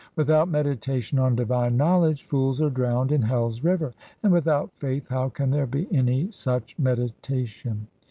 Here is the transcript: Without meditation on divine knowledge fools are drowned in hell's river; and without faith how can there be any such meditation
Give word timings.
Without 0.15 0.49
meditation 0.49 1.19
on 1.19 1.35
divine 1.35 1.77
knowledge 1.77 2.23
fools 2.23 2.59
are 2.59 2.71
drowned 2.71 3.11
in 3.11 3.21
hell's 3.21 3.63
river; 3.63 3.93
and 4.23 4.33
without 4.33 4.71
faith 4.79 5.09
how 5.09 5.29
can 5.29 5.51
there 5.51 5.67
be 5.67 5.87
any 5.95 6.31
such 6.31 6.73
meditation 6.79 7.85